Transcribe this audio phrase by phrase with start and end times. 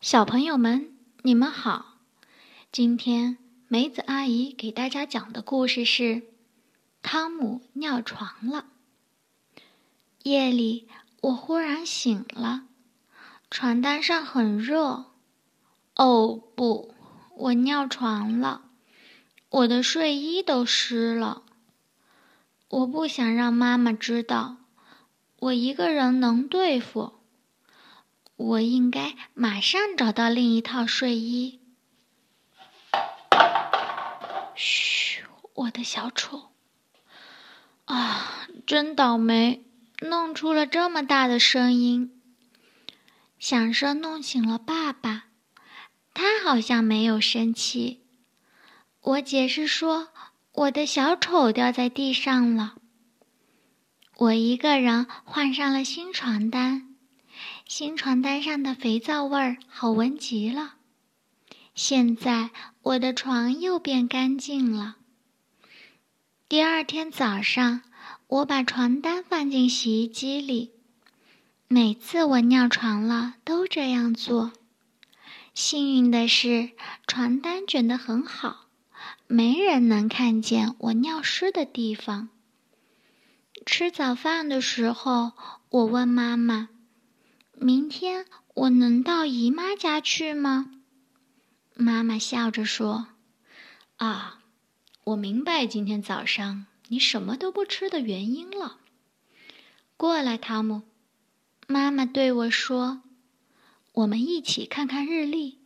[0.00, 1.96] 小朋友们，你们好！
[2.70, 6.02] 今天梅子阿姨给大家讲的故事是
[7.00, 8.66] 《汤姆尿床了》。
[10.22, 10.86] 夜里，
[11.22, 12.66] 我忽然醒了，
[13.50, 15.06] 床单上很热。
[15.96, 16.94] 哦不，
[17.34, 18.66] 我尿床了，
[19.48, 21.42] 我的睡衣都湿了。
[22.68, 24.58] 我不想让妈妈知道，
[25.40, 27.15] 我一个人能对付。
[28.36, 31.60] 我应该马上找到另一套睡衣。
[34.54, 35.24] 嘘，
[35.54, 36.52] 我的小丑！
[37.86, 39.64] 啊，真倒霉，
[40.00, 42.20] 弄出了这么大的声音，
[43.38, 45.24] 响声弄醒了爸爸。
[46.12, 48.02] 他好像没有生气。
[49.00, 50.08] 我解释说，
[50.52, 52.76] 我的小丑掉在地上了。
[54.16, 56.95] 我一个人换上了新床单。
[57.68, 60.74] 新床单上的肥皂味儿好闻极了。
[61.74, 64.96] 现在我的床又变干净了。
[66.48, 67.82] 第二天早上，
[68.28, 70.74] 我把床单放进洗衣机里。
[71.66, 74.52] 每次我尿床了，都这样做。
[75.52, 76.70] 幸运的是，
[77.08, 78.68] 床单卷得很好，
[79.26, 82.28] 没人能看见我尿湿的地方。
[83.66, 85.32] 吃早饭的时候，
[85.70, 86.68] 我问妈妈。
[87.58, 90.70] 明天我能到姨妈家去吗？
[91.74, 93.08] 妈妈笑着说
[93.96, 94.40] ：“啊，
[95.04, 98.78] 我明白今天早上你什么都不吃的原因了。
[99.96, 100.82] 过来，汤姆。”
[101.66, 103.02] 妈妈对我说
[103.92, 105.58] ：“我们一起看看日历。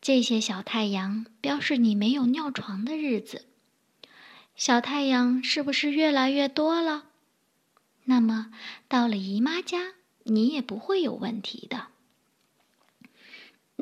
[0.00, 3.46] 这些小太阳标示你没有尿床的日子。
[4.54, 7.06] 小太阳是不是越来越多了？
[8.04, 8.52] 那么
[8.86, 11.86] 到了姨妈家。”你也不会有问题的，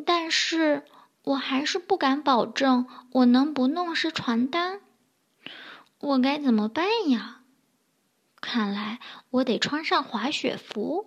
[0.06, 0.84] 但是
[1.22, 4.80] 我还是不敢保证我能不弄湿床单。
[5.98, 7.42] 我该怎么办呀？
[8.40, 11.06] 看来我得穿上滑雪服，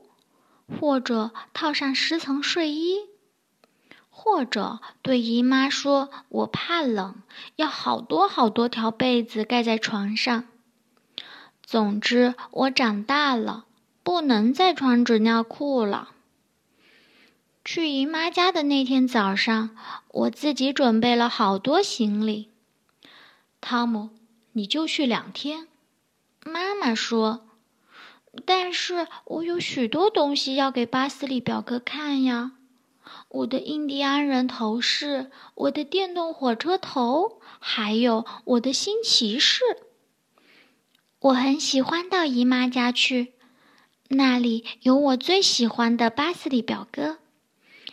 [0.79, 2.99] 或者套上十层睡衣，
[4.11, 7.23] 或者对姨妈说我怕冷，
[7.55, 10.45] 要好多好多条被子盖在床上。
[11.63, 13.65] 总之，我长大了。
[14.03, 16.09] 不能再穿纸尿裤了。
[17.65, 19.69] 去姨妈家的那天早上，
[20.09, 22.49] 我自己准备了好多行李。
[23.61, 24.09] 汤姆，
[24.51, 25.69] 你就去两天。
[26.43, 27.47] 妈妈说
[28.43, 32.51] ：“但是我有许多东西要给巴斯利表哥看呀，
[33.29, 39.63] 我的印第安人头饰，我的电动火车头，还有我的新骑士。
[41.19, 43.31] 我很喜欢到姨妈家去。”
[44.09, 47.19] 那里有我最喜欢的巴斯里表哥。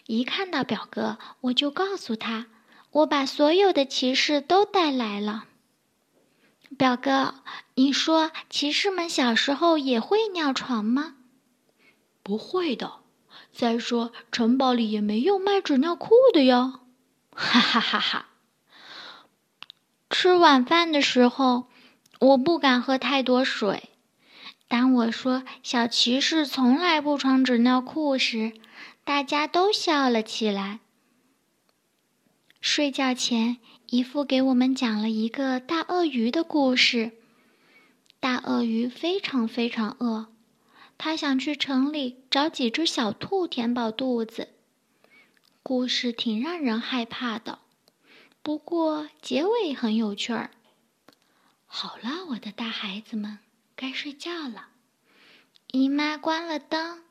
[0.06, 2.46] 一看到表哥，我就告诉他，
[2.90, 5.44] 我把所有的骑士都带来了。
[6.76, 7.34] 表哥，
[7.74, 11.16] 你说骑士们小时候也会尿床吗？
[12.22, 12.94] 不会的。
[13.52, 16.80] 再说，城堡里也没有卖纸尿裤的呀。
[17.32, 18.26] 哈哈哈哈！
[20.08, 21.66] 吃晚饭的时候，
[22.18, 23.89] 我不敢喝太多水。
[24.92, 28.52] 我说小骑士从来不穿纸尿裤时，
[29.04, 30.80] 大家都笑了起来。
[32.60, 37.12] 睡觉前，姨父给我们讲了一个大鳄鱼的故事。
[38.20, 40.26] 大鳄鱼非常非常饿，
[40.98, 44.48] 他想去城里找几只小兔填饱肚子。
[45.62, 47.60] 故事挺让人害怕的，
[48.42, 50.50] 不过结尾很有趣儿。
[51.66, 53.38] 好了，我的大孩子们。
[53.76, 54.68] 该睡觉了，
[55.72, 57.04] 姨妈关了灯。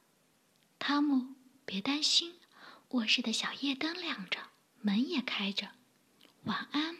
[0.79, 1.27] 汤姆，
[1.65, 2.33] 别担心，
[2.89, 4.39] 卧室的小夜灯亮着，
[4.81, 5.69] 门也开着。
[6.43, 6.97] 晚安。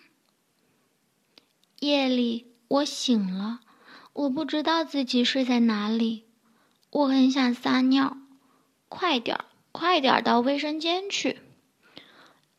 [1.79, 3.59] 夜里我醒了，
[4.13, 6.23] 我不知道自己睡在哪里，
[6.91, 8.17] 我很想撒尿，
[8.87, 11.41] 快点儿，快点儿到卫生间去。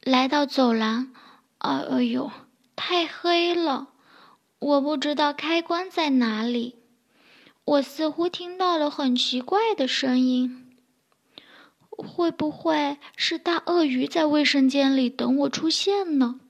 [0.02, 1.14] 来到走廊，
[1.56, 2.30] 哎呦，
[2.76, 3.88] 太黑了，
[4.58, 6.76] 我不知道开关在哪里。
[7.70, 10.66] 我似乎听到了很奇怪的声音，
[11.90, 16.40] 会不会是大鳄鱼在卫生间里等我出现呢？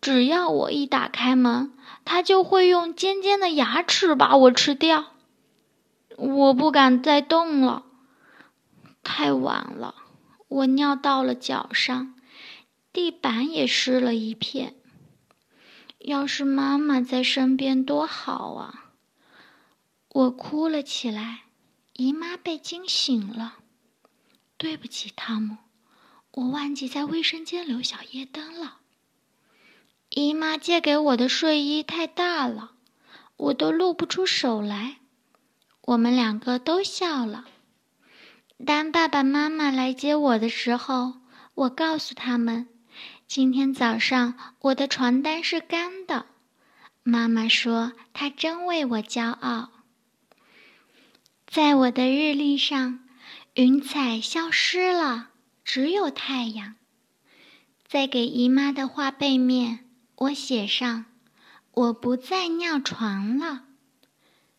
[0.00, 1.72] 只要我一打开门，
[2.04, 5.12] 它就会用尖尖的牙齿把我吃掉。
[6.16, 7.84] 我不敢再动了，
[9.04, 9.94] 太晚了，
[10.48, 12.16] 我尿到了脚上，
[12.92, 14.74] 地板也湿了一片。
[16.00, 18.86] 要是妈妈在身边多好啊！
[20.18, 21.44] 我哭了起来，
[21.92, 23.58] 姨妈被惊醒了。
[24.56, 25.58] 对不起，汤姆，
[26.32, 28.78] 我忘记在卫生间留小夜灯了。
[30.08, 32.72] 姨妈借给我的睡衣太大了，
[33.36, 34.96] 我都露不出手来。
[35.82, 37.44] 我们两个都笑了。
[38.66, 41.20] 当爸爸妈妈来接我的时候，
[41.54, 42.68] 我告诉他们，
[43.28, 46.26] 今天早上我的床单是干的。
[47.04, 49.70] 妈妈说，她真为我骄傲。
[51.50, 53.00] 在我的日历上，
[53.54, 55.30] 云彩消失了。
[55.64, 56.74] 只有太阳。
[57.86, 59.86] 在给姨妈的画背面，
[60.16, 61.06] 我写上
[61.72, 63.64] ：“我不再尿床了。”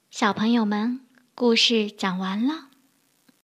[0.09, 1.01] 小朋友们，
[1.35, 2.68] 故事讲完了。